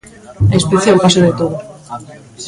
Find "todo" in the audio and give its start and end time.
1.39-1.55